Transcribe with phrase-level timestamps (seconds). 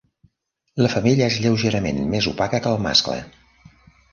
[0.85, 3.19] La femella és lleugerament més opaca que el mascle.